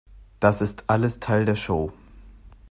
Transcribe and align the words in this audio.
Das 0.39 0.61
ist 0.61 0.85
alles 0.87 1.19
Teil 1.19 1.45
der 1.45 1.55
Show. 1.55 1.93